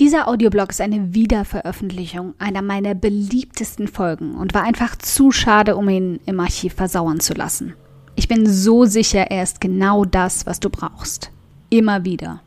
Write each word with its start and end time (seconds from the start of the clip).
Dieser 0.00 0.28
Audioblog 0.28 0.70
ist 0.70 0.80
eine 0.80 1.12
Wiederveröffentlichung 1.12 2.32
einer 2.38 2.62
meiner 2.62 2.94
beliebtesten 2.94 3.86
Folgen 3.86 4.34
und 4.34 4.54
war 4.54 4.62
einfach 4.62 4.96
zu 4.96 5.30
schade, 5.30 5.76
um 5.76 5.90
ihn 5.90 6.20
im 6.24 6.40
Archiv 6.40 6.72
versauern 6.72 7.20
zu 7.20 7.34
lassen. 7.34 7.74
Ich 8.16 8.26
bin 8.26 8.46
so 8.46 8.86
sicher, 8.86 9.30
er 9.30 9.42
ist 9.42 9.60
genau 9.60 10.06
das, 10.06 10.46
was 10.46 10.58
du 10.58 10.70
brauchst. 10.70 11.30
Immer 11.68 12.06
wieder. 12.06 12.42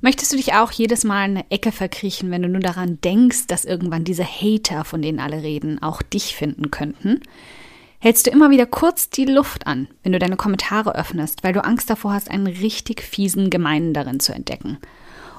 Möchtest 0.00 0.32
du 0.32 0.38
dich 0.38 0.54
auch 0.54 0.72
jedes 0.72 1.04
Mal 1.04 1.26
in 1.26 1.36
eine 1.36 1.50
Ecke 1.50 1.70
verkriechen, 1.70 2.30
wenn 2.30 2.40
du 2.40 2.48
nur 2.48 2.62
daran 2.62 2.98
denkst, 3.02 3.46
dass 3.46 3.66
irgendwann 3.66 4.04
diese 4.04 4.24
Hater, 4.24 4.86
von 4.86 5.02
denen 5.02 5.20
alle 5.20 5.42
reden, 5.42 5.82
auch 5.82 6.00
dich 6.00 6.34
finden 6.34 6.70
könnten? 6.70 7.20
Hältst 7.98 8.26
du 8.26 8.30
immer 8.30 8.48
wieder 8.48 8.64
kurz 8.64 9.10
die 9.10 9.26
Luft 9.26 9.66
an, 9.66 9.88
wenn 10.02 10.12
du 10.12 10.18
deine 10.18 10.36
Kommentare 10.36 10.94
öffnest, 10.94 11.44
weil 11.44 11.52
du 11.52 11.62
Angst 11.62 11.90
davor 11.90 12.14
hast, 12.14 12.30
einen 12.30 12.46
richtig 12.46 13.02
fiesen 13.02 13.50
Gemeinen 13.50 13.92
darin 13.92 14.18
zu 14.18 14.32
entdecken? 14.32 14.78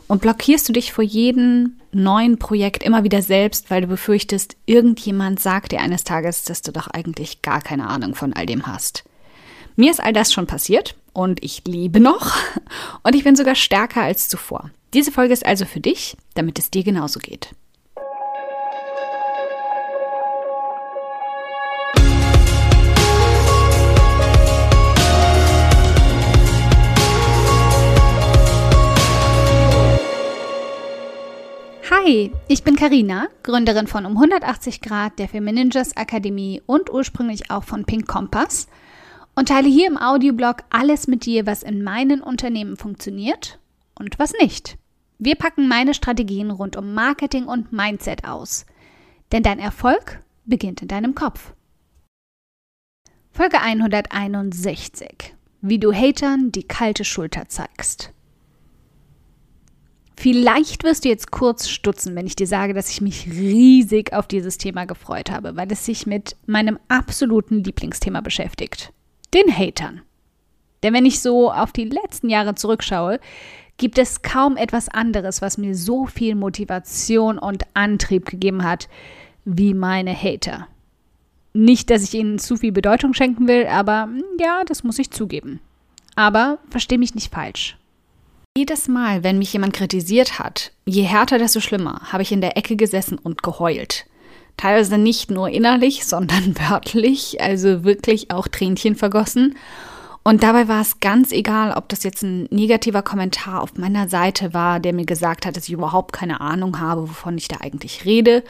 Und 0.08 0.22
blockierst 0.22 0.68
du 0.70 0.74
dich 0.74 0.94
vor 0.94 1.04
jedem 1.04 1.74
neuen 1.92 2.40
Projekt 2.40 2.84
immer 2.84 3.04
wieder 3.04 3.22
selbst, 3.22 3.70
weil 3.70 3.82
du 3.82 3.88
befürchtest, 3.88 4.56
irgendjemand 4.66 5.40
sagt 5.40 5.74
dir 5.74 5.82
eines 5.82 6.04
Tages, 6.04 6.44
dass 6.44 6.62
du 6.62 6.72
doch 6.72 6.88
eigentlich 6.88 7.42
gar 7.42 7.62
keine 7.62 7.88
Ahnung 7.88 8.16
von 8.16 8.34
all 8.34 8.46
dem 8.46 8.68
hast. 8.68 9.04
Mir 9.76 9.92
ist 9.92 10.02
all 10.02 10.14
das 10.14 10.32
schon 10.32 10.48
passiert 10.48 10.96
und 11.14 11.44
ich 11.44 11.64
lebe 11.68 12.00
noch 12.00 12.36
und 13.04 13.16
ich 13.16 13.24
bin 13.24 13.36
sogar 13.36 13.56
stärker 13.56 14.02
als 14.02 14.30
zuvor. 14.30 14.72
Diese 14.94 15.12
Folge 15.12 15.34
ist 15.34 15.46
also 15.46 15.66
für 15.66 15.82
dich, 15.82 16.16
damit 16.36 16.58
es 16.58 16.72
dir 16.72 16.84
genauso 16.84 17.20
geht. 17.20 17.54
Hi, 32.08 32.32
ich 32.48 32.64
bin 32.64 32.78
Karina, 32.78 33.28
Gründerin 33.44 33.86
von 33.86 34.06
um 34.06 34.14
180 34.14 34.80
Grad 34.80 35.20
der 35.20 35.28
Feminingers 35.28 35.98
Akademie 35.98 36.62
und 36.66 36.90
ursprünglich 36.90 37.52
auch 37.52 37.66
von 37.66 37.84
Pink 37.84 38.08
Kompass 38.08 38.70
und 39.36 39.50
teile 39.50 39.68
hier 39.68 39.88
im 39.88 39.98
Audioblog 39.98 40.60
alles 40.70 41.08
mit 41.08 41.26
dir, 41.26 41.46
was 41.46 41.64
in 41.64 41.84
meinen 41.84 42.22
Unternehmen 42.22 42.78
funktioniert 42.78 43.60
und 44.00 44.20
was 44.20 44.32
nicht. 44.40 44.78
Wir 45.20 45.36
packen 45.36 45.68
meine 45.68 45.94
Strategien 45.94 46.50
rund 46.50 46.78
um 46.78 46.94
Marketing 46.94 47.44
und 47.44 47.74
Mindset 47.74 48.24
aus. 48.24 48.66
Denn 49.34 49.44
dein 49.44 49.60
Erfolg 49.60 50.24
beginnt 50.46 50.82
in 50.82 50.88
deinem 50.88 51.14
Kopf. 51.14 51.56
Folge 53.32 53.60
161. 53.60 55.36
Wie 55.60 55.78
du 55.78 55.92
Hatern 55.92 56.54
die 56.54 56.64
kalte 56.64 57.04
Schulter 57.04 57.50
zeigst. 57.50 58.14
Vielleicht 60.20 60.84
wirst 60.84 61.06
du 61.06 61.10
jetzt 61.10 61.30
kurz 61.30 61.70
stutzen, 61.70 62.16
wenn 62.16 62.26
ich 62.26 62.36
dir 62.36 62.48
sage, 62.48 62.74
dass 62.74 62.90
ich 62.90 63.02
mich 63.02 63.28
riesig 63.28 64.14
auf 64.14 64.28
dieses 64.28 64.58
Thema 64.58 64.86
gefreut 64.86 65.30
habe, 65.30 65.56
weil 65.56 65.72
es 65.72 65.86
sich 65.86 66.08
mit 66.08 66.36
meinem 66.48 66.80
absoluten 66.88 67.64
Lieblingsthema 67.64 68.22
beschäftigt. 68.22 68.92
Den 69.36 69.56
Hatern. 69.56 70.02
Denn 70.82 70.96
wenn 70.96 71.06
ich 71.06 71.22
so 71.22 71.52
auf 71.52 71.72
die 71.72 71.86
letzten 71.86 72.30
Jahre 72.30 72.56
zurückschaue, 72.56 73.20
gibt 73.78 74.00
es 74.00 74.24
kaum 74.24 74.58
etwas 74.58 74.90
anderes, 74.90 75.44
was 75.44 75.60
mir 75.60 75.76
so 75.76 76.08
viel 76.08 76.34
Motivation 76.34 77.38
und 77.38 77.66
Antrieb 77.76 78.26
gegeben 78.26 78.64
hat, 78.64 78.90
wie 79.46 79.76
meine 79.76 80.16
Hater. 80.20 80.68
Nicht, 81.54 81.92
dass 81.92 82.02
ich 82.02 82.16
ihnen 82.16 82.40
zu 82.40 82.58
viel 82.58 82.72
Bedeutung 82.72 83.14
schenken 83.14 83.48
will, 83.48 83.68
aber 83.68 84.06
hm, 84.06 84.24
ja, 84.40 84.64
das 84.66 84.84
muss 84.84 84.98
ich 84.98 85.12
zugeben. 85.12 85.60
Aber 86.16 86.58
versteh 86.72 86.98
mich 86.98 87.14
nicht 87.14 87.32
falsch. 87.32 87.78
Jedes 88.58 88.88
Mal, 88.88 89.24
wenn 89.24 89.38
mich 89.38 89.54
jemand 89.54 89.74
kritisiert 89.74 90.40
hat, 90.40 90.72
je 90.84 91.04
härter, 91.04 91.38
desto 91.38 91.60
schlimmer, 91.60 92.02
habe 92.12 92.24
ich 92.24 92.32
in 92.32 92.42
der 92.42 92.58
Ecke 92.58 92.76
gesessen 92.76 93.20
und 93.20 93.44
geheult. 93.44 94.08
Teilweise 94.58 94.98
nicht 94.98 95.30
nur 95.30 95.48
innerlich, 95.48 96.06
sondern 96.08 96.56
wörtlich, 96.58 97.40
also 97.40 97.84
wirklich 97.84 98.32
auch 98.32 98.48
Tränchen 98.48 98.96
vergossen. 98.96 99.56
Und 100.24 100.42
dabei 100.42 100.68
war 100.68 100.82
es 100.82 101.00
ganz 101.00 101.32
egal, 101.32 101.72
ob 101.78 101.88
das 101.90 102.02
jetzt 102.02 102.24
ein 102.24 102.46
negativer 102.50 103.04
Kommentar 103.04 103.62
auf 103.62 103.76
meiner 103.76 104.10
Seite 104.10 104.56
war, 104.56 104.80
der 104.80 104.92
mir 104.92 105.06
gesagt 105.06 105.46
hat, 105.46 105.56
dass 105.56 105.68
ich 105.68 105.74
überhaupt 105.74 106.12
keine 106.12 106.42
Ahnung 106.42 106.80
habe, 106.80 107.04
wovon 107.04 107.38
ich 107.38 107.48
da 107.48 107.58
eigentlich 107.62 108.06
rede, 108.06 108.44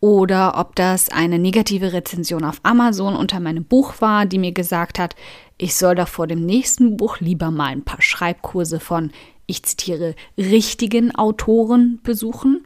oder 0.00 0.58
ob 0.58 0.74
das 0.74 1.10
eine 1.10 1.38
negative 1.38 1.92
Rezension 1.92 2.44
auf 2.44 2.58
Amazon 2.64 3.14
unter 3.14 3.38
meinem 3.38 3.64
Buch 3.64 4.00
war, 4.00 4.24
die 4.24 4.38
mir 4.38 4.52
gesagt 4.52 4.98
hat, 4.98 5.14
ich 5.58 5.76
soll 5.76 5.94
da 5.94 6.06
vor 6.06 6.26
dem 6.26 6.44
nächsten 6.44 6.96
Buch 6.96 7.20
lieber 7.20 7.52
mal 7.52 7.66
ein 7.66 7.84
paar 7.84 8.02
Schreibkurse 8.02 8.80
von 8.80 9.12
ich 9.52 9.62
zitiere, 9.62 10.16
richtigen 10.36 11.14
Autoren 11.14 12.00
besuchen. 12.02 12.64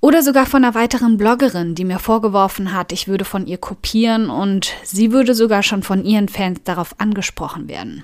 Oder 0.00 0.22
sogar 0.22 0.46
von 0.46 0.64
einer 0.64 0.74
weiteren 0.74 1.18
Bloggerin, 1.18 1.74
die 1.74 1.84
mir 1.84 1.98
vorgeworfen 1.98 2.72
hat, 2.72 2.90
ich 2.90 3.06
würde 3.06 3.24
von 3.24 3.46
ihr 3.46 3.58
kopieren 3.58 4.30
und 4.30 4.72
sie 4.82 5.12
würde 5.12 5.34
sogar 5.34 5.62
schon 5.62 5.82
von 5.82 6.04
ihren 6.04 6.28
Fans 6.28 6.60
darauf 6.64 6.98
angesprochen 6.98 7.68
werden. 7.68 8.02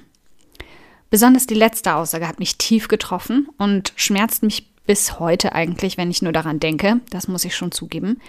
Besonders 1.08 1.46
die 1.46 1.54
letzte 1.54 1.94
Aussage 1.94 2.28
hat 2.28 2.38
mich 2.38 2.58
tief 2.58 2.88
getroffen 2.88 3.48
und 3.56 3.92
schmerzt 3.96 4.42
mich 4.42 4.68
bis 4.86 5.18
heute 5.18 5.52
eigentlich, 5.52 5.96
wenn 5.96 6.10
ich 6.10 6.22
nur 6.22 6.32
daran 6.32 6.60
denke, 6.60 7.00
das 7.10 7.28
muss 7.28 7.44
ich 7.44 7.56
schon 7.56 7.72
zugeben. 7.72 8.20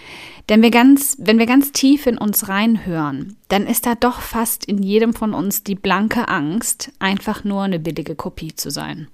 Denn 0.49 0.61
wir 0.61 0.71
ganz, 0.71 1.16
wenn 1.19 1.39
wir 1.39 1.45
ganz 1.45 1.71
tief 1.71 2.07
in 2.07 2.17
uns 2.17 2.49
reinhören, 2.49 3.37
dann 3.47 3.67
ist 3.67 3.85
da 3.85 3.95
doch 3.95 4.21
fast 4.21 4.66
in 4.66 4.81
jedem 4.81 5.13
von 5.13 5.33
uns 5.33 5.63
die 5.63 5.75
blanke 5.75 6.27
Angst, 6.27 6.91
einfach 6.99 7.43
nur 7.43 7.61
eine 7.61 7.79
billige 7.79 8.16
Kopie 8.16 8.55
zu 8.55 8.71
sein. 8.71 9.07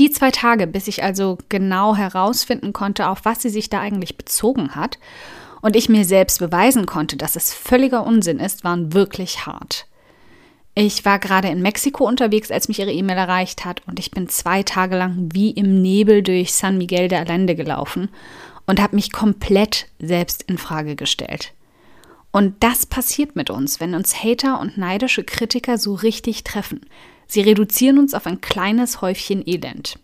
Die 0.00 0.10
zwei 0.10 0.30
Tage, 0.30 0.66
bis 0.66 0.88
ich 0.88 1.04
also 1.04 1.36
genau 1.50 1.94
herausfinden 1.94 2.72
konnte, 2.72 3.06
auf 3.06 3.26
was 3.26 3.42
sie 3.42 3.50
sich 3.50 3.68
da 3.68 3.80
eigentlich 3.80 4.16
bezogen 4.16 4.74
hat 4.74 4.98
und 5.60 5.76
ich 5.76 5.90
mir 5.90 6.06
selbst 6.06 6.38
beweisen 6.38 6.86
konnte, 6.86 7.18
dass 7.18 7.36
es 7.36 7.52
völliger 7.52 8.06
Unsinn 8.06 8.38
ist, 8.38 8.64
waren 8.64 8.94
wirklich 8.94 9.44
hart. 9.44 9.86
Ich 10.74 11.04
war 11.04 11.18
gerade 11.18 11.48
in 11.48 11.60
Mexiko 11.60 12.08
unterwegs, 12.08 12.50
als 12.50 12.68
mich 12.68 12.78
ihre 12.78 12.92
E-Mail 12.92 13.18
erreicht 13.18 13.66
hat 13.66 13.82
und 13.86 13.98
ich 13.98 14.10
bin 14.10 14.26
zwei 14.30 14.62
Tage 14.62 14.96
lang 14.96 15.28
wie 15.34 15.50
im 15.50 15.82
Nebel 15.82 16.22
durch 16.22 16.54
San 16.54 16.78
Miguel 16.78 17.08
de 17.08 17.18
Allende 17.18 17.54
gelaufen 17.54 18.08
und 18.66 18.80
habe 18.80 18.96
mich 18.96 19.12
komplett 19.12 19.88
selbst 19.98 20.44
in 20.44 20.56
Frage 20.56 20.96
gestellt. 20.96 21.52
Und 22.32 22.54
das 22.60 22.86
passiert 22.86 23.36
mit 23.36 23.50
uns, 23.50 23.80
wenn 23.80 23.94
uns 23.94 24.24
Hater 24.24 24.60
und 24.60 24.78
neidische 24.78 25.24
Kritiker 25.24 25.76
so 25.76 25.92
richtig 25.92 26.42
treffen. 26.42 26.86
Sie 27.30 27.42
reduzieren 27.42 27.98
uns 27.98 28.12
auf 28.12 28.26
ein 28.26 28.40
kleines 28.40 29.02
Häufchen 29.02 29.46
Elend. 29.46 30.00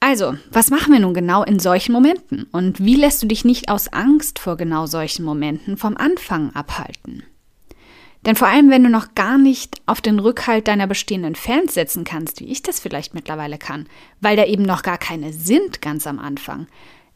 Also, 0.00 0.38
was 0.50 0.70
machen 0.70 0.94
wir 0.94 1.00
nun 1.00 1.12
genau 1.12 1.44
in 1.44 1.58
solchen 1.58 1.92
Momenten? 1.92 2.46
Und 2.52 2.82
wie 2.82 2.94
lässt 2.94 3.22
du 3.22 3.26
dich 3.26 3.44
nicht 3.44 3.68
aus 3.68 3.88
Angst 3.88 4.38
vor 4.38 4.56
genau 4.56 4.86
solchen 4.86 5.26
Momenten 5.26 5.76
vom 5.76 5.98
Anfang 5.98 6.54
abhalten? 6.54 7.22
Denn 8.24 8.34
vor 8.34 8.48
allem, 8.48 8.70
wenn 8.70 8.82
du 8.82 8.88
noch 8.88 9.14
gar 9.14 9.36
nicht 9.36 9.82
auf 9.84 10.00
den 10.00 10.18
Rückhalt 10.18 10.68
deiner 10.68 10.86
bestehenden 10.86 11.34
Fans 11.34 11.74
setzen 11.74 12.04
kannst, 12.04 12.40
wie 12.40 12.50
ich 12.50 12.62
das 12.62 12.80
vielleicht 12.80 13.12
mittlerweile 13.12 13.58
kann, 13.58 13.86
weil 14.22 14.36
da 14.36 14.46
eben 14.46 14.62
noch 14.62 14.82
gar 14.82 14.98
keine 14.98 15.34
sind 15.34 15.82
ganz 15.82 16.06
am 16.06 16.18
Anfang, 16.18 16.66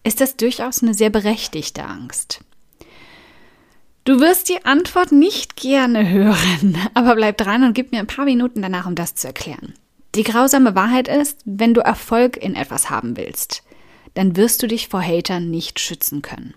ist 0.02 0.20
das 0.20 0.36
durchaus 0.36 0.82
eine 0.82 0.92
sehr 0.92 1.10
berechtigte 1.10 1.84
Angst. 1.84 2.40
Du 4.04 4.20
wirst 4.20 4.50
die 4.50 4.62
Antwort 4.66 5.12
nicht 5.12 5.56
gerne 5.56 6.10
hören, 6.10 6.76
aber 6.94 7.14
bleib 7.14 7.38
dran 7.38 7.64
und 7.64 7.72
gib 7.72 7.90
mir 7.90 8.00
ein 8.00 8.06
paar 8.06 8.26
Minuten 8.26 8.60
danach, 8.60 8.86
um 8.86 8.94
das 8.94 9.14
zu 9.14 9.26
erklären. 9.26 9.72
Die 10.14 10.24
grausame 10.24 10.74
Wahrheit 10.74 11.08
ist, 11.08 11.40
wenn 11.46 11.72
du 11.72 11.80
Erfolg 11.80 12.36
in 12.36 12.54
etwas 12.54 12.90
haben 12.90 13.16
willst, 13.16 13.62
dann 14.12 14.36
wirst 14.36 14.62
du 14.62 14.66
dich 14.66 14.88
vor 14.88 15.02
Hatern 15.02 15.50
nicht 15.50 15.80
schützen 15.80 16.20
können. 16.20 16.52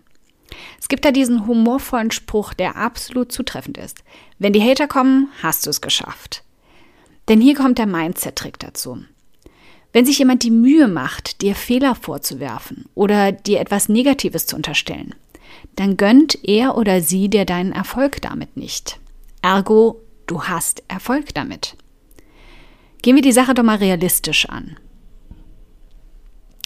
Es 0.79 0.89
gibt 0.89 1.05
da 1.05 1.11
diesen 1.11 1.47
humorvollen 1.47 2.11
Spruch, 2.11 2.53
der 2.53 2.75
absolut 2.75 3.31
zutreffend 3.31 3.77
ist. 3.77 4.03
Wenn 4.39 4.53
die 4.53 4.61
Hater 4.61 4.87
kommen, 4.87 5.29
hast 5.41 5.65
du 5.65 5.69
es 5.69 5.79
geschafft. 5.79 6.43
Denn 7.29 7.39
hier 7.39 7.55
kommt 7.55 7.77
der 7.77 7.87
Mindset-Trick 7.87 8.59
dazu. 8.59 9.05
Wenn 9.93 10.05
sich 10.05 10.19
jemand 10.19 10.43
die 10.43 10.51
Mühe 10.51 10.87
macht, 10.89 11.41
dir 11.41 11.55
Fehler 11.55 11.95
vorzuwerfen 11.95 12.85
oder 12.93 13.31
dir 13.31 13.61
etwas 13.61 13.87
Negatives 13.87 14.45
zu 14.45 14.55
unterstellen, 14.55 15.15
dann 15.75 15.97
gönnt 15.97 16.37
er 16.43 16.77
oder 16.77 17.01
sie 17.01 17.29
dir 17.29 17.45
deinen 17.45 17.71
Erfolg 17.71 18.21
damit 18.21 18.57
nicht. 18.57 18.99
Ergo, 19.41 20.01
du 20.25 20.43
hast 20.43 20.83
Erfolg 20.87 21.33
damit. 21.33 21.75
Gehen 23.01 23.15
wir 23.15 23.21
die 23.21 23.31
Sache 23.31 23.53
doch 23.53 23.63
mal 23.63 23.77
realistisch 23.77 24.49
an. 24.49 24.77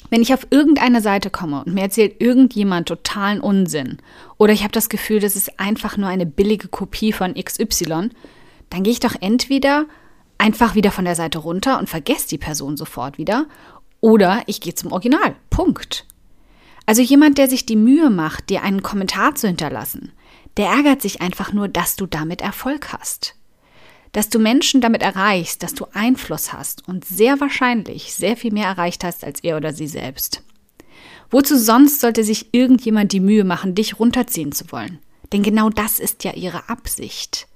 Wenn 0.09 0.21
ich 0.21 0.33
auf 0.33 0.47
irgendeine 0.49 1.01
Seite 1.01 1.29
komme 1.29 1.63
und 1.63 1.73
mir 1.73 1.83
erzählt 1.83 2.19
irgendjemand 2.19 2.87
totalen 2.87 3.39
Unsinn 3.39 3.97
oder 4.37 4.51
ich 4.51 4.63
habe 4.63 4.73
das 4.73 4.89
Gefühl, 4.89 5.19
das 5.19 5.35
ist 5.37 5.59
einfach 5.59 5.95
nur 5.95 6.09
eine 6.09 6.25
billige 6.25 6.67
Kopie 6.67 7.13
von 7.13 7.35
XY, 7.35 8.09
dann 8.69 8.83
gehe 8.83 8.91
ich 8.91 8.99
doch 8.99 9.15
entweder 9.21 9.85
einfach 10.37 10.75
wieder 10.75 10.91
von 10.91 11.05
der 11.05 11.15
Seite 11.15 11.37
runter 11.37 11.79
und 11.79 11.89
vergesse 11.89 12.27
die 12.27 12.37
Person 12.37 12.75
sofort 12.75 13.17
wieder 13.17 13.47
oder 14.01 14.41
ich 14.47 14.59
gehe 14.59 14.73
zum 14.73 14.91
Original. 14.91 15.35
Punkt. 15.49 16.05
Also 16.85 17.01
jemand, 17.01 17.37
der 17.37 17.47
sich 17.47 17.65
die 17.65 17.75
Mühe 17.75 18.09
macht, 18.09 18.49
dir 18.49 18.63
einen 18.63 18.83
Kommentar 18.83 19.35
zu 19.35 19.47
hinterlassen, 19.47 20.11
der 20.57 20.67
ärgert 20.67 21.01
sich 21.01 21.21
einfach 21.21 21.53
nur, 21.53 21.67
dass 21.67 21.95
du 21.95 22.05
damit 22.05 22.41
Erfolg 22.41 22.91
hast. 22.93 23.35
dass 24.11 24.29
du 24.29 24.39
Menschen 24.39 24.81
damit 24.81 25.01
erreichst, 25.01 25.63
dass 25.63 25.73
du 25.73 25.85
Einfluss 25.93 26.53
hast 26.53 26.87
und 26.87 27.05
sehr 27.05 27.39
wahrscheinlich 27.39 28.13
sehr 28.13 28.35
viel 28.35 28.51
mehr 28.51 28.67
erreicht 28.67 29.03
hast 29.03 29.23
als 29.23 29.41
er 29.41 29.57
oder 29.57 29.73
sie 29.73 29.87
selbst. 29.87 30.43
Wozu 31.29 31.57
sonst 31.57 32.01
sollte 32.01 32.23
sich 32.23 32.53
irgendjemand 32.53 33.13
die 33.13 33.21
Mühe 33.21 33.45
machen, 33.45 33.73
dich 33.73 33.99
runterziehen 33.99 34.51
zu 34.51 34.69
wollen? 34.71 34.99
Denn 35.31 35.43
genau 35.43 35.69
das 35.69 35.99
ist 35.99 36.25
ja 36.25 36.33
ihre 36.33 36.67
Absicht. 36.67 37.47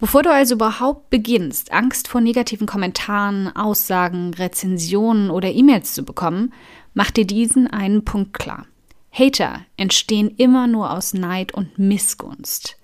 Bevor 0.00 0.24
du 0.24 0.32
also 0.32 0.56
überhaupt 0.56 1.08
beginnst, 1.08 1.72
Angst 1.72 2.08
vor 2.08 2.20
negativen 2.20 2.66
Kommentaren, 2.66 3.54
Aussagen, 3.54 4.34
Rezensionen 4.34 5.30
oder 5.30 5.52
E-Mails 5.52 5.94
zu 5.94 6.02
bekommen, 6.02 6.52
mach 6.94 7.10
dir 7.10 7.26
diesen 7.26 7.66
einen 7.66 8.04
Punkt 8.04 8.32
klar. 8.32 8.66
Hater 9.10 9.60
entstehen 9.76 10.34
immer 10.36 10.66
nur 10.66 10.90
aus 10.90 11.14
Neid 11.14 11.52
und 11.52 11.78
Missgunst. 11.78 12.76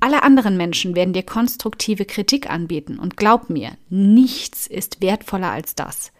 Alle 0.00 0.22
anderen 0.22 0.56
Menschen 0.56 0.94
werden 0.94 1.12
dir 1.12 1.24
konstruktive 1.24 2.04
Kritik 2.04 2.48
anbieten 2.48 2.98
und 2.98 3.16
glaub 3.16 3.50
mir, 3.50 3.72
nichts 3.90 4.66
ist 4.66 5.02
wertvoller 5.02 5.50
als 5.50 5.74
das. 5.74 6.12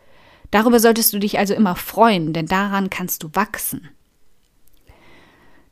Darüber 0.51 0.81
solltest 0.81 1.13
du 1.13 1.19
dich 1.19 1.39
also 1.39 1.55
immer 1.55 1.77
freuen, 1.77 2.33
denn 2.33 2.47
daran 2.47 2.91
kannst 2.91 3.23
du 3.23 3.31
wachsen. 3.35 3.89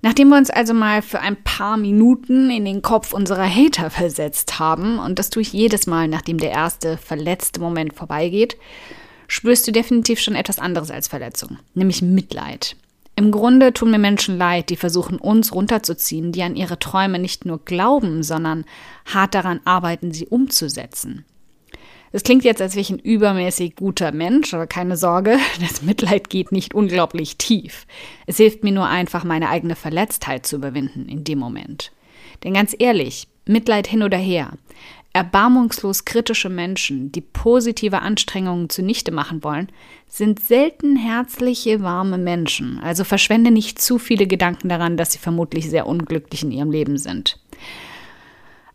Nachdem 0.02 0.28
wir 0.28 0.36
uns 0.36 0.50
also 0.50 0.72
mal 0.72 1.02
für 1.02 1.20
ein 1.20 1.42
paar 1.42 1.76
Minuten 1.76 2.50
in 2.50 2.64
den 2.64 2.82
Kopf 2.82 3.12
unserer 3.12 3.48
Hater 3.48 3.90
versetzt 3.90 4.58
haben, 4.58 4.98
und 4.98 5.18
das 5.18 5.30
tue 5.30 5.42
ich 5.42 5.52
jedes 5.52 5.86
Mal, 5.86 6.06
nachdem 6.06 6.38
der 6.38 6.52
erste 6.52 6.96
verletzte 6.96 7.60
Moment 7.60 7.94
vorbeigeht, 7.94 8.56
spürst 9.28 9.66
du 9.66 9.72
definitiv 9.72 10.20
schon 10.20 10.34
etwas 10.34 10.58
anderes 10.58 10.90
als 10.90 11.08
Verletzung, 11.08 11.58
nämlich 11.74 12.02
Mitleid. 12.02 12.76
Im 13.18 13.30
Grunde 13.30 13.72
tun 13.72 13.90
mir 13.90 13.98
Menschen 13.98 14.36
leid, 14.36 14.68
die 14.68 14.76
versuchen, 14.76 15.18
uns 15.18 15.54
runterzuziehen, 15.54 16.32
die 16.32 16.42
an 16.42 16.54
ihre 16.54 16.78
Träume 16.78 17.18
nicht 17.18 17.46
nur 17.46 17.64
glauben, 17.64 18.22
sondern 18.22 18.66
hart 19.06 19.34
daran 19.34 19.60
arbeiten, 19.64 20.12
sie 20.12 20.26
umzusetzen. 20.26 21.24
Es 22.12 22.22
klingt 22.22 22.44
jetzt, 22.44 22.62
als 22.62 22.74
wäre 22.74 22.82
ich 22.82 22.90
ein 22.90 22.98
übermäßig 22.98 23.76
guter 23.76 24.12
Mensch, 24.12 24.54
aber 24.54 24.66
keine 24.66 24.96
Sorge, 24.96 25.38
das 25.60 25.82
Mitleid 25.82 26.28
geht 26.28 26.52
nicht 26.52 26.74
unglaublich 26.74 27.36
tief. 27.36 27.86
Es 28.26 28.36
hilft 28.36 28.64
mir 28.64 28.72
nur 28.72 28.86
einfach, 28.86 29.24
meine 29.24 29.48
eigene 29.48 29.76
Verletztheit 29.76 30.46
zu 30.46 30.56
überwinden 30.56 31.08
in 31.08 31.24
dem 31.24 31.38
Moment. 31.38 31.92
Denn 32.44 32.54
ganz 32.54 32.76
ehrlich, 32.78 33.28
Mitleid 33.46 33.86
hin 33.86 34.02
oder 34.02 34.18
her, 34.18 34.52
Erbarmungslos 35.16 36.04
kritische 36.04 36.50
Menschen, 36.50 37.10
die 37.10 37.22
positive 37.22 38.02
Anstrengungen 38.02 38.68
zunichte 38.68 39.12
machen 39.12 39.42
wollen, 39.42 39.72
sind 40.06 40.40
selten 40.40 40.94
herzliche, 40.94 41.80
warme 41.80 42.18
Menschen. 42.18 42.78
Also 42.80 43.02
verschwende 43.02 43.50
nicht 43.50 43.80
zu 43.80 43.98
viele 43.98 44.26
Gedanken 44.26 44.68
daran, 44.68 44.98
dass 44.98 45.12
sie 45.12 45.18
vermutlich 45.18 45.70
sehr 45.70 45.86
unglücklich 45.86 46.42
in 46.42 46.50
ihrem 46.50 46.70
Leben 46.70 46.98
sind. 46.98 47.40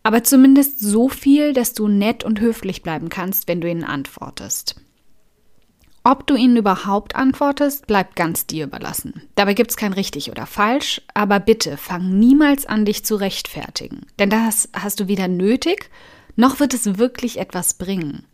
Aber 0.01 0.23
zumindest 0.23 0.79
so 0.79 1.09
viel, 1.09 1.53
dass 1.53 1.75
du 1.75 1.87
nett 1.87 2.23
und 2.23 2.41
höflich 2.41 2.81
bleiben 2.81 3.09
kannst, 3.09 3.47
wenn 3.47 3.61
du 3.61 3.69
ihnen 3.69 3.83
antwortest. 3.83 4.81
Ob 6.03 6.25
du 6.25 6.33
ihnen 6.35 6.57
überhaupt 6.57 7.15
antwortest, 7.15 7.85
bleibt 7.85 8.15
ganz 8.15 8.47
dir 8.47 8.63
überlassen. 8.63 9.29
Dabei 9.35 9.53
gibt 9.53 9.69
es 9.69 9.77
kein 9.77 9.93
richtig 9.93 10.31
oder 10.31 10.47
falsch, 10.47 11.03
aber 11.13 11.39
bitte 11.39 11.77
fang 11.77 12.17
niemals 12.17 12.65
an, 12.65 12.85
dich 12.85 13.05
zu 13.05 13.15
rechtfertigen. 13.15 14.07
Denn 14.17 14.31
das 14.31 14.69
hast 14.73 14.99
du 14.99 15.07
weder 15.07 15.27
nötig 15.27 15.91
noch 16.35 16.59
wird 16.59 16.73
es 16.73 16.97
wirklich 16.97 17.39
etwas 17.39 17.73
bringen. 17.73 18.25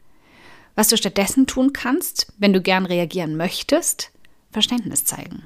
Was 0.76 0.90
du 0.90 0.98
stattdessen 0.98 1.48
tun 1.48 1.74
kannst, 1.74 2.34
wenn 2.38 2.54
du 2.54 2.62
gern 2.62 2.86
reagieren 2.86 3.36
möchtest, 3.36 4.12
Verständnis 4.52 5.06
zeigen. 5.06 5.44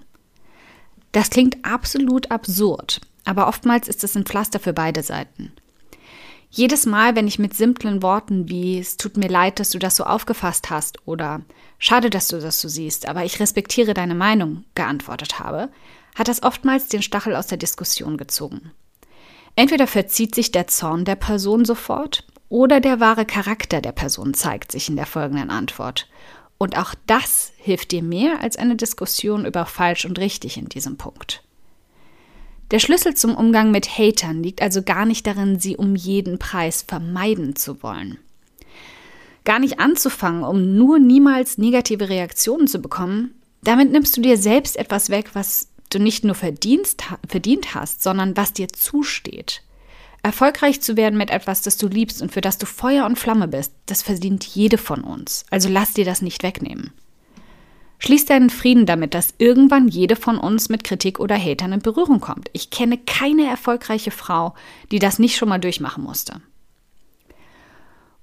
Das 1.12 1.30
klingt 1.30 1.64
absolut 1.64 2.32
absurd, 2.32 3.02
aber 3.26 3.48
oftmals 3.48 3.88
ist 3.88 4.04
es 4.04 4.16
ein 4.16 4.26
Pflaster 4.26 4.60
für 4.60 4.74
beide 4.74 5.04
Seiten. 5.04 5.52
Jedes 6.50 6.86
Mal, 6.86 7.16
wenn 7.16 7.28
ich 7.28 7.40
mit 7.40 7.54
simplen 7.54 8.04
Worten 8.04 8.50
wie 8.50 8.78
es 8.78 8.98
tut 8.98 9.16
mir 9.16 9.30
leid, 9.30 9.60
dass 9.60 9.70
du 9.70 9.80
das 9.80 9.96
so 9.96 10.04
aufgefasst 10.04 10.70
hast 10.70 10.98
oder 11.08 11.42
schade, 11.80 12.10
dass 12.10 12.28
du 12.28 12.40
das 12.40 12.60
so 12.60 12.68
siehst, 12.68 13.08
aber 13.08 13.24
ich 13.24 13.40
respektiere 13.40 13.94
deine 13.94 14.16
Meinung 14.16 14.66
geantwortet 14.76 15.40
habe, 15.40 15.70
hat 16.16 16.28
das 16.28 16.44
oftmals 16.44 16.90
den 16.90 17.02
Stachel 17.02 17.38
aus 17.38 17.48
der 17.48 17.58
Diskussion 17.58 18.18
gezogen. 18.18 18.72
Entweder 19.56 19.88
verzieht 19.88 20.36
sich 20.36 20.52
der 20.52 20.68
Zorn 20.68 21.06
der 21.06 21.16
Person 21.16 21.64
sofort 21.64 22.26
oder 22.52 22.82
der 22.82 23.00
wahre 23.00 23.26
Charakter 23.26 23.80
der 23.80 23.94
Person 23.94 24.34
zeigt 24.34 24.74
sich 24.74 24.90
in 24.90 24.98
der 24.98 25.06
folgenden 25.06 25.50
Antwort. 25.50 26.10
Und 26.58 26.78
auch 26.78 26.94
das 27.08 27.54
hilft 27.56 27.92
dir 27.92 28.04
mehr 28.04 28.42
als 28.42 28.58
eine 28.58 28.76
Diskussion 28.76 29.46
über 29.46 29.66
falsch 29.66 30.04
und 30.04 30.20
richtig 30.20 30.58
in 30.58 30.68
diesem 30.68 30.98
Punkt. 30.98 31.44
Der 32.72 32.80
Schlüssel 32.80 33.16
zum 33.16 33.36
Umgang 33.36 33.72
mit 33.72 33.98
Hatern 33.98 34.44
liegt 34.44 34.62
also 34.62 34.82
gar 34.84 35.06
nicht 35.06 35.26
darin, 35.26 35.62
sie 35.62 35.78
um 35.78 35.96
jeden 35.96 36.40
Preis 36.40 36.84
vermeiden 36.86 37.56
zu 37.56 37.82
wollen. 37.84 38.18
Gar 39.46 39.60
nicht 39.60 39.80
anzufangen, 39.80 40.44
um 40.44 40.76
nur 40.76 41.00
niemals 41.00 41.58
negative 41.58 42.10
Reaktionen 42.10 42.68
zu 42.68 42.80
bekommen, 42.80 43.34
damit 43.64 43.92
nimmst 43.92 44.18
du 44.18 44.22
dir 44.22 44.38
selbst 44.38 44.76
etwas 44.76 45.10
weg, 45.10 45.32
was 45.34 45.70
du 45.90 46.00
nicht 46.00 46.26
nur 46.26 46.36
verdient 46.36 47.76
hast, 47.76 48.04
sondern 48.04 48.36
was 48.36 48.52
dir 48.52 48.68
zusteht. 48.68 49.64
Erfolgreich 50.24 50.82
zu 50.82 50.98
werden 50.98 51.18
mit 51.18 51.32
etwas, 51.32 51.62
das 51.62 51.78
du 51.78 51.88
liebst 51.88 52.22
und 52.22 52.32
für 52.32 52.42
das 52.42 52.58
du 52.58 52.66
Feuer 52.66 53.06
und 53.06 53.18
Flamme 53.18 53.48
bist, 53.48 53.74
das 53.88 54.04
verdient 54.04 54.44
jede 54.46 54.78
von 54.78 55.04
uns. 55.04 55.46
Also 55.50 55.68
lass 55.68 55.94
dir 55.94 56.06
das 56.06 56.22
nicht 56.22 56.44
wegnehmen. 56.44 56.92
Schließ 57.98 58.26
deinen 58.26 58.50
Frieden 58.50 58.86
damit, 58.86 59.14
dass 59.14 59.36
irgendwann 59.38 59.88
jede 59.88 60.16
von 60.16 60.38
uns 60.38 60.70
mit 60.70 60.84
Kritik 60.84 61.20
oder 61.20 61.38
Hatern 61.38 61.74
in 61.74 61.82
Berührung 61.82 62.20
kommt. 62.20 62.50
Ich 62.54 62.72
kenne 62.72 62.98
keine 62.98 63.48
erfolgreiche 63.48 64.10
Frau, 64.10 64.56
die 64.92 65.00
das 65.00 65.20
nicht 65.20 65.38
schon 65.38 65.50
mal 65.50 65.60
durchmachen 65.60 66.04
musste. 66.04 66.42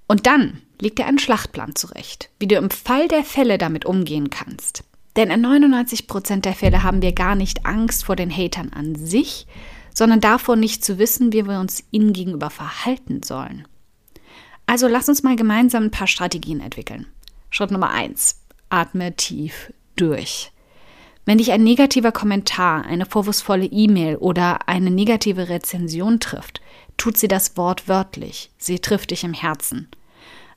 Und 0.07 0.25
dann 0.25 0.61
liegt 0.81 0.99
dir 0.99 1.05
ein 1.05 1.19
Schlachtplan 1.19 1.75
zurecht, 1.75 2.29
wie 2.39 2.47
du 2.47 2.55
im 2.55 2.71
Fall 2.71 3.07
der 3.07 3.23
Fälle 3.23 3.57
damit 3.57 3.85
umgehen 3.85 4.29
kannst. 4.29 4.83
Denn 5.15 5.29
in 5.31 5.41
99 5.41 6.07
Prozent 6.07 6.45
der 6.45 6.53
Fälle 6.53 6.83
haben 6.83 7.01
wir 7.01 7.13
gar 7.13 7.35
nicht 7.35 7.65
Angst 7.65 8.05
vor 8.05 8.15
den 8.15 8.35
Hatern 8.35 8.71
an 8.73 8.95
sich, 8.95 9.47
sondern 9.99 10.21
davor 10.21 10.55
nicht 10.55 10.85
zu 10.85 10.97
wissen, 10.97 11.33
wie 11.33 11.45
wir 11.45 11.59
uns 11.59 11.83
ihnen 11.91 12.13
gegenüber 12.13 12.49
verhalten 12.49 13.21
sollen. 13.21 13.67
Also 14.65 14.87
lass 14.87 15.09
uns 15.09 15.23
mal 15.23 15.35
gemeinsam 15.35 15.83
ein 15.83 15.91
paar 15.91 16.07
Strategien 16.07 16.61
entwickeln. 16.61 17.05
Schritt 17.49 17.69
Nummer 17.69 17.89
eins: 17.89 18.39
Atme 18.69 19.13
tief 19.17 19.73
durch. 19.97 20.53
Wenn 21.25 21.37
dich 21.37 21.51
ein 21.51 21.65
negativer 21.65 22.13
Kommentar, 22.13 22.85
eine 22.85 23.05
vorwurfsvolle 23.05 23.65
E-Mail 23.65 24.15
oder 24.15 24.69
eine 24.69 24.89
negative 24.89 25.49
Rezension 25.49 26.21
trifft, 26.21 26.61
tut 26.95 27.17
sie 27.17 27.27
das 27.27 27.57
wortwörtlich. 27.57 28.51
Sie 28.57 28.79
trifft 28.79 29.11
dich 29.11 29.25
im 29.25 29.33
Herzen. 29.33 29.89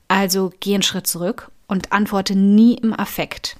Also 0.07 0.53
geh 0.61 0.73
einen 0.73 0.83
Schritt 0.83 1.05
zurück 1.05 1.51
und 1.67 1.91
antworte 1.91 2.37
nie 2.37 2.75
im 2.75 2.93
Affekt. 2.97 3.57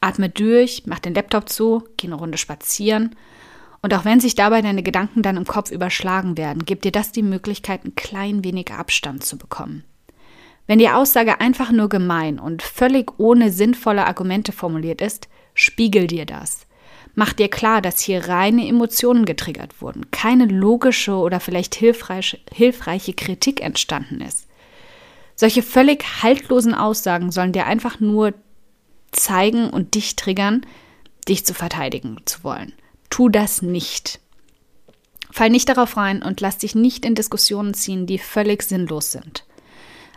Atme 0.00 0.30
durch, 0.30 0.84
mach 0.86 0.98
den 0.98 1.12
Laptop 1.12 1.50
zu, 1.50 1.84
geh 1.98 2.06
eine 2.06 2.14
Runde 2.14 2.38
spazieren 2.38 3.14
und 3.82 3.94
auch 3.94 4.04
wenn 4.04 4.20
sich 4.20 4.34
dabei 4.34 4.60
deine 4.62 4.82
Gedanken 4.82 5.22
dann 5.22 5.36
im 5.36 5.46
Kopf 5.46 5.70
überschlagen 5.70 6.36
werden, 6.36 6.64
gibt 6.64 6.84
dir 6.84 6.92
das 6.92 7.12
die 7.12 7.22
Möglichkeit, 7.22 7.84
ein 7.84 7.94
klein 7.94 8.42
wenig 8.44 8.72
Abstand 8.72 9.24
zu 9.24 9.38
bekommen. 9.38 9.84
Wenn 10.66 10.78
die 10.78 10.90
Aussage 10.90 11.40
einfach 11.40 11.70
nur 11.70 11.88
gemein 11.88 12.38
und 12.38 12.62
völlig 12.62 13.18
ohne 13.18 13.50
sinnvolle 13.50 14.06
Argumente 14.06 14.52
formuliert 14.52 15.00
ist, 15.00 15.28
spiegel 15.54 16.06
dir 16.06 16.26
das. 16.26 16.66
Mach 17.14 17.32
dir 17.32 17.48
klar, 17.48 17.80
dass 17.80 18.00
hier 18.00 18.28
reine 18.28 18.68
Emotionen 18.68 19.24
getriggert 19.24 19.80
wurden, 19.80 20.10
keine 20.10 20.44
logische 20.44 21.14
oder 21.14 21.40
vielleicht 21.40 21.74
hilfreiche, 21.74 22.38
hilfreiche 22.52 23.14
Kritik 23.14 23.62
entstanden 23.62 24.20
ist. 24.20 24.46
Solche 25.34 25.62
völlig 25.62 26.22
haltlosen 26.22 26.74
Aussagen 26.74 27.30
sollen 27.32 27.52
dir 27.52 27.66
einfach 27.66 27.98
nur 27.98 28.34
zeigen 29.10 29.70
und 29.70 29.94
dich 29.94 30.16
triggern, 30.16 30.66
dich 31.28 31.46
zu 31.46 31.54
verteidigen 31.54 32.18
zu 32.24 32.44
wollen. 32.44 32.72
Tu 33.10 33.28
das 33.28 33.62
nicht. 33.62 34.20
Fall 35.30 35.50
nicht 35.50 35.68
darauf 35.68 35.96
rein 35.96 36.22
und 36.22 36.40
lass 36.40 36.58
dich 36.58 36.74
nicht 36.74 37.04
in 37.04 37.14
Diskussionen 37.14 37.74
ziehen, 37.74 38.06
die 38.06 38.18
völlig 38.18 38.62
sinnlos 38.62 39.12
sind. 39.12 39.44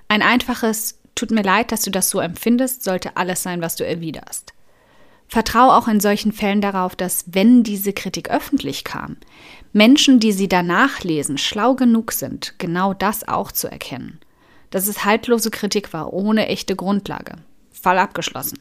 Ein 0.07 0.21
einfaches 0.21 1.01
Tut 1.15 1.31
mir 1.31 1.43
leid, 1.43 1.71
dass 1.71 1.81
du 1.81 1.91
das 1.91 2.09
so 2.09 2.19
empfindest, 2.19 2.83
sollte 2.83 3.17
alles 3.17 3.43
sein, 3.43 3.61
was 3.61 3.75
du 3.75 3.85
erwiderst. 3.85 4.53
Vertrau 5.27 5.71
auch 5.71 5.87
in 5.87 5.99
solchen 5.99 6.31
Fällen 6.31 6.61
darauf, 6.61 6.95
dass, 6.95 7.25
wenn 7.27 7.63
diese 7.63 7.93
Kritik 7.93 8.29
öffentlich 8.29 8.83
kam, 8.83 9.17
Menschen, 9.71 10.19
die 10.19 10.31
sie 10.31 10.49
danach 10.49 11.01
lesen, 11.01 11.37
schlau 11.37 11.75
genug 11.75 12.11
sind, 12.11 12.55
genau 12.57 12.93
das 12.93 13.27
auch 13.27 13.51
zu 13.51 13.69
erkennen. 13.69 14.19
Dass 14.71 14.87
es 14.87 15.05
haltlose 15.05 15.51
Kritik 15.51 15.93
war, 15.93 16.11
ohne 16.11 16.47
echte 16.47 16.75
Grundlage. 16.75 17.35
Fall 17.71 17.97
abgeschlossen. 17.97 18.59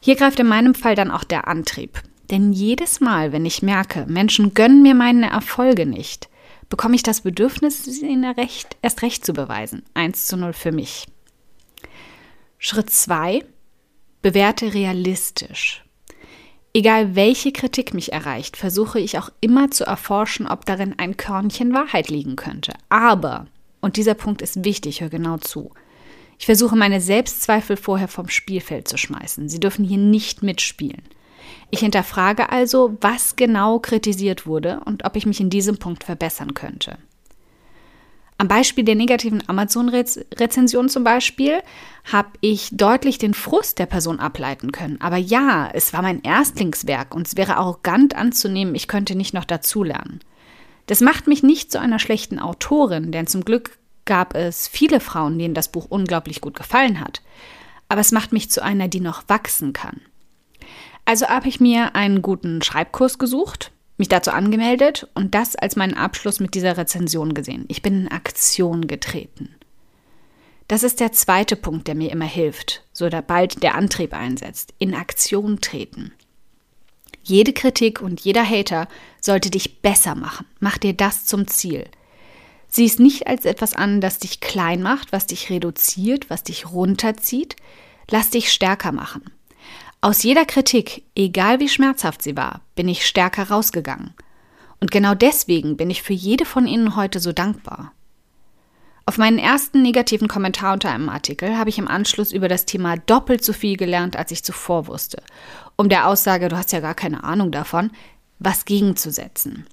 Hier 0.00 0.16
greift 0.16 0.40
in 0.40 0.46
meinem 0.46 0.74
Fall 0.74 0.94
dann 0.94 1.10
auch 1.10 1.24
der 1.24 1.48
Antrieb. 1.48 2.00
Denn 2.30 2.52
jedes 2.52 3.00
Mal, 3.00 3.32
wenn 3.32 3.44
ich 3.44 3.62
merke, 3.62 4.06
Menschen 4.06 4.54
gönnen 4.54 4.82
mir 4.82 4.94
meine 4.94 5.30
Erfolge 5.30 5.84
nicht, 5.84 6.28
bekomme 6.68 6.94
ich 6.94 7.02
das 7.02 7.22
Bedürfnis, 7.22 7.86
ihnen 7.86 8.24
recht, 8.24 8.76
erst 8.82 9.02
recht 9.02 9.26
zu 9.26 9.32
beweisen. 9.32 9.82
1 9.94 10.26
zu 10.26 10.36
0 10.36 10.52
für 10.52 10.70
mich. 10.70 11.06
Schritt 12.58 12.90
2. 12.90 13.44
Bewerte 14.22 14.74
realistisch. 14.74 15.84
Egal 16.72 17.16
welche 17.16 17.50
Kritik 17.50 17.94
mich 17.94 18.12
erreicht, 18.12 18.56
versuche 18.56 19.00
ich 19.00 19.18
auch 19.18 19.30
immer 19.40 19.72
zu 19.72 19.84
erforschen, 19.84 20.46
ob 20.46 20.64
darin 20.66 20.94
ein 20.98 21.16
Körnchen 21.16 21.74
Wahrheit 21.74 22.10
liegen 22.10 22.36
könnte. 22.36 22.74
Aber 22.88 23.46
Und 23.80 23.96
dieser 23.96 24.14
Punkt 24.14 24.42
ist 24.42 24.64
wichtig, 24.64 25.00
hör 25.00 25.08
genau 25.08 25.38
zu. 25.38 25.72
Ich 26.38 26.46
versuche 26.46 26.76
meine 26.76 27.00
Selbstzweifel 27.00 27.76
vorher 27.76 28.08
vom 28.08 28.28
Spielfeld 28.28 28.86
zu 28.86 28.98
schmeißen. 28.98 29.48
Sie 29.48 29.58
dürfen 29.58 29.84
hier 29.84 29.98
nicht 29.98 30.42
mitspielen. 30.42 31.02
Ich 31.70 31.80
hinterfrage 31.80 32.50
also, 32.50 32.96
was 33.00 33.36
genau 33.36 33.78
kritisiert 33.78 34.46
wurde 34.46 34.80
und 34.84 35.04
ob 35.04 35.16
ich 35.16 35.26
mich 35.26 35.40
in 35.40 35.50
diesem 35.50 35.78
Punkt 35.78 36.04
verbessern 36.04 36.54
könnte. 36.54 36.98
Am 38.40 38.48
Beispiel 38.48 38.84
der 38.84 38.94
negativen 38.94 39.42
Amazon-Rezension 39.48 40.88
zum 40.88 41.04
Beispiel 41.04 41.60
habe 42.10 42.30
ich 42.40 42.70
deutlich 42.72 43.18
den 43.18 43.34
Frust 43.34 43.78
der 43.78 43.84
Person 43.84 44.18
ableiten 44.18 44.72
können. 44.72 44.98
Aber 45.02 45.18
ja, 45.18 45.68
es 45.74 45.92
war 45.92 46.00
mein 46.00 46.22
Erstlingswerk 46.22 47.14
und 47.14 47.26
es 47.26 47.36
wäre 47.36 47.58
arrogant 47.58 48.16
anzunehmen, 48.16 48.74
ich 48.74 48.88
könnte 48.88 49.14
nicht 49.14 49.34
noch 49.34 49.44
dazulernen. 49.44 50.20
Das 50.86 51.02
macht 51.02 51.26
mich 51.26 51.42
nicht 51.42 51.70
zu 51.70 51.78
einer 51.78 51.98
schlechten 51.98 52.38
Autorin, 52.38 53.12
denn 53.12 53.26
zum 53.26 53.44
Glück 53.44 53.78
gab 54.06 54.34
es 54.34 54.66
viele 54.66 55.00
Frauen, 55.00 55.38
denen 55.38 55.52
das 55.52 55.70
Buch 55.70 55.86
unglaublich 55.90 56.40
gut 56.40 56.56
gefallen 56.56 56.98
hat. 56.98 57.20
Aber 57.90 58.00
es 58.00 58.10
macht 58.10 58.32
mich 58.32 58.50
zu 58.50 58.62
einer, 58.62 58.88
die 58.88 59.00
noch 59.00 59.24
wachsen 59.28 59.74
kann. 59.74 60.00
Also 61.04 61.26
habe 61.26 61.48
ich 61.48 61.60
mir 61.60 61.94
einen 61.94 62.22
guten 62.22 62.62
Schreibkurs 62.62 63.18
gesucht, 63.18 63.72
mich 63.96 64.08
dazu 64.08 64.30
angemeldet 64.30 65.08
und 65.14 65.34
das 65.34 65.56
als 65.56 65.76
meinen 65.76 65.94
Abschluss 65.94 66.40
mit 66.40 66.54
dieser 66.54 66.76
Rezension 66.76 67.34
gesehen. 67.34 67.64
Ich 67.68 67.82
bin 67.82 68.02
in 68.02 68.08
Aktion 68.08 68.86
getreten. 68.86 69.54
Das 70.68 70.84
ist 70.84 71.00
der 71.00 71.10
zweite 71.10 71.56
Punkt, 71.56 71.88
der 71.88 71.96
mir 71.96 72.12
immer 72.12 72.26
hilft, 72.26 72.84
so 72.92 73.08
da 73.08 73.20
bald 73.20 73.62
der 73.62 73.74
Antrieb 73.74 74.14
einsetzt. 74.14 74.72
In 74.78 74.94
Aktion 74.94 75.60
treten. 75.60 76.12
Jede 77.22 77.52
Kritik 77.52 78.00
und 78.00 78.20
jeder 78.20 78.48
Hater 78.48 78.88
sollte 79.20 79.50
dich 79.50 79.82
besser 79.82 80.14
machen. 80.14 80.46
Mach 80.60 80.78
dir 80.78 80.92
das 80.92 81.26
zum 81.26 81.48
Ziel. 81.48 81.86
Sieh 82.68 82.86
es 82.86 83.00
nicht 83.00 83.26
als 83.26 83.46
etwas 83.46 83.74
an, 83.74 84.00
das 84.00 84.20
dich 84.20 84.40
klein 84.40 84.80
macht, 84.80 85.10
was 85.10 85.26
dich 85.26 85.50
reduziert, 85.50 86.30
was 86.30 86.44
dich 86.44 86.70
runterzieht. 86.70 87.56
Lass 88.08 88.30
dich 88.30 88.52
stärker 88.52 88.92
machen. 88.92 89.24
Aus 90.02 90.22
jeder 90.22 90.46
Kritik, 90.46 91.04
egal 91.14 91.60
wie 91.60 91.68
schmerzhaft 91.68 92.22
sie 92.22 92.34
war, 92.34 92.62
bin 92.74 92.88
ich 92.88 93.04
stärker 93.04 93.50
rausgegangen. 93.50 94.14
Und 94.80 94.90
genau 94.90 95.14
deswegen 95.14 95.76
bin 95.76 95.90
ich 95.90 96.02
für 96.02 96.14
jede 96.14 96.46
von 96.46 96.66
Ihnen 96.66 96.96
heute 96.96 97.20
so 97.20 97.32
dankbar. 97.32 97.92
Auf 99.04 99.18
meinen 99.18 99.38
ersten 99.38 99.82
negativen 99.82 100.26
Kommentar 100.26 100.72
unter 100.72 100.90
einem 100.90 101.10
Artikel 101.10 101.58
habe 101.58 101.68
ich 101.68 101.76
im 101.76 101.86
Anschluss 101.86 102.32
über 102.32 102.48
das 102.48 102.64
Thema 102.64 102.96
doppelt 102.96 103.44
so 103.44 103.52
viel 103.52 103.76
gelernt, 103.76 104.16
als 104.16 104.30
ich 104.30 104.42
zuvor 104.42 104.86
wusste, 104.86 105.22
um 105.76 105.90
der 105.90 106.06
Aussage, 106.06 106.48
du 106.48 106.56
hast 106.56 106.72
ja 106.72 106.80
gar 106.80 106.94
keine 106.94 107.22
Ahnung 107.22 107.50
davon, 107.50 107.90
was 108.38 108.64
gegenzusetzen. 108.64 109.66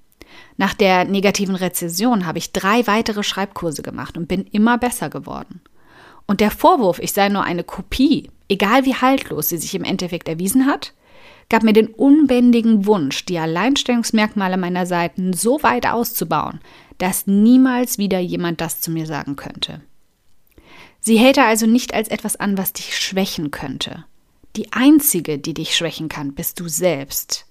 Nach 0.58 0.74
der 0.74 1.06
negativen 1.06 1.56
Rezession 1.56 2.26
habe 2.26 2.40
ich 2.40 2.52
drei 2.52 2.86
weitere 2.86 3.24
Schreibkurse 3.24 3.82
gemacht 3.82 4.18
und 4.18 4.28
bin 4.28 4.44
immer 4.44 4.78
besser 4.78 5.10
geworden. 5.10 5.62
Und 6.28 6.42
der 6.42 6.52
Vorwurf, 6.52 7.00
ich 7.00 7.14
sei 7.14 7.30
nur 7.30 7.44
eine 7.44 7.64
Kopie, 7.64 8.30
egal 8.50 8.86
wie 8.86 8.96
haltlos 8.96 9.50
sie 9.50 9.58
sich 9.58 9.74
im 9.74 9.84
Endeffekt 9.84 10.28
erwiesen 10.28 10.66
hat, 10.66 10.94
gab 11.50 11.64
mir 11.64 11.74
den 11.74 11.88
unbändigen 11.88 12.86
Wunsch, 12.86 13.26
die 13.26 13.40
Alleinstellungsmerkmale 13.40 14.58
meiner 14.58 14.86
Seiten 14.86 15.32
so 15.34 15.64
weit 15.64 15.88
auszubauen, 15.88 16.60
dass 16.98 17.28
niemals 17.28 17.98
wieder 17.98 18.20
jemand 18.20 18.60
das 18.60 18.82
zu 18.82 18.92
mir 18.92 19.06
sagen 19.06 19.38
könnte. 19.38 19.82
Sie 21.00 21.18
hält 21.18 21.38
also 21.38 21.66
nicht 21.66 21.94
als 21.94 22.10
etwas 22.10 22.36
an, 22.36 22.58
was 22.58 22.74
dich 22.74 22.98
schwächen 22.98 23.52
könnte. 23.52 24.06
Die 24.58 24.74
einzige, 24.74 25.38
die 25.40 25.54
dich 25.54 25.76
schwächen 25.76 26.10
kann, 26.10 26.34
bist 26.34 26.60
du 26.60 26.68
selbst. 26.68 27.46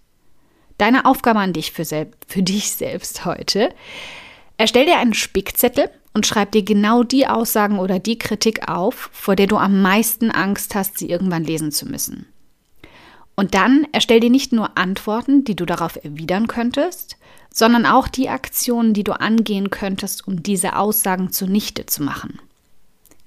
Deine 0.76 1.06
Aufgabe 1.06 1.38
an 1.38 1.54
dich 1.54 1.72
für, 1.72 1.84
für 1.84 2.42
dich 2.42 2.72
selbst 2.72 3.24
heute. 3.24 3.70
Erstell 4.58 4.84
dir 4.84 4.98
einen 4.98 5.14
Spickzettel 5.14 5.90
und 6.16 6.26
schreib 6.26 6.52
dir 6.52 6.62
genau 6.62 7.02
die 7.02 7.26
Aussagen 7.26 7.78
oder 7.78 7.98
die 7.98 8.16
Kritik 8.16 8.70
auf, 8.70 9.10
vor 9.12 9.36
der 9.36 9.46
du 9.46 9.58
am 9.58 9.82
meisten 9.82 10.30
Angst 10.30 10.74
hast, 10.74 10.96
sie 10.96 11.10
irgendwann 11.10 11.44
lesen 11.44 11.72
zu 11.72 11.84
müssen. 11.84 12.24
Und 13.34 13.52
dann 13.52 13.86
erstell 13.92 14.20
dir 14.20 14.30
nicht 14.30 14.50
nur 14.50 14.78
Antworten, 14.78 15.44
die 15.44 15.54
du 15.54 15.66
darauf 15.66 16.02
erwidern 16.02 16.46
könntest, 16.46 17.18
sondern 17.52 17.84
auch 17.84 18.08
die 18.08 18.30
Aktionen, 18.30 18.94
die 18.94 19.04
du 19.04 19.12
angehen 19.12 19.68
könntest, 19.68 20.26
um 20.26 20.42
diese 20.42 20.76
Aussagen 20.76 21.32
zunichte 21.32 21.84
zu 21.84 22.02
machen. 22.02 22.38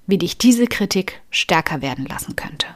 Wie 0.08 0.18
dich 0.18 0.36
diese 0.36 0.66
Kritik 0.66 1.22
stärker 1.30 1.82
werden 1.82 2.06
lassen 2.06 2.34
könnte. 2.34 2.66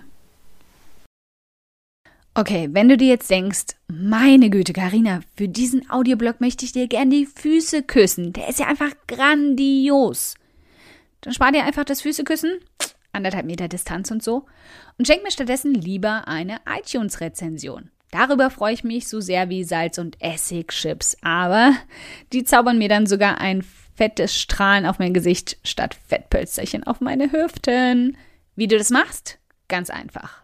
Okay, 2.36 2.68
wenn 2.72 2.88
du 2.88 2.96
dir 2.96 3.06
jetzt 3.06 3.30
denkst, 3.30 3.76
meine 3.86 4.50
Güte, 4.50 4.72
Karina, 4.72 5.20
für 5.36 5.46
diesen 5.46 5.88
Audioblog 5.88 6.40
möchte 6.40 6.64
ich 6.64 6.72
dir 6.72 6.88
gern 6.88 7.08
die 7.08 7.26
Füße 7.26 7.84
küssen. 7.84 8.32
Der 8.32 8.48
ist 8.48 8.58
ja 8.58 8.66
einfach 8.66 8.90
grandios. 9.06 10.34
Dann 11.20 11.32
spar 11.32 11.52
dir 11.52 11.62
einfach 11.62 11.84
das 11.84 12.00
Füßeküssen, 12.00 12.58
anderthalb 13.12 13.46
Meter 13.46 13.68
Distanz 13.68 14.10
und 14.10 14.20
so, 14.20 14.46
und 14.98 15.06
schenk 15.06 15.22
mir 15.22 15.30
stattdessen 15.30 15.74
lieber 15.74 16.26
eine 16.26 16.56
iTunes-Rezension. 16.66 17.90
Darüber 18.10 18.50
freue 18.50 18.74
ich 18.74 18.82
mich 18.82 19.06
so 19.06 19.20
sehr 19.20 19.48
wie 19.48 19.62
Salz- 19.62 19.98
und 19.98 20.20
Essig-Chips, 20.20 21.16
aber 21.22 21.72
die 22.32 22.42
zaubern 22.42 22.78
mir 22.78 22.88
dann 22.88 23.06
sogar 23.06 23.40
ein 23.40 23.64
fettes 23.94 24.36
Strahlen 24.36 24.86
auf 24.86 24.98
mein 24.98 25.14
Gesicht 25.14 25.56
statt 25.62 25.96
Fettpölsterchen 26.08 26.82
auf 26.82 27.00
meine 27.00 27.30
Hüften. 27.30 28.16
Wie 28.56 28.66
du 28.66 28.76
das 28.76 28.90
machst? 28.90 29.38
Ganz 29.68 29.88
einfach. 29.88 30.43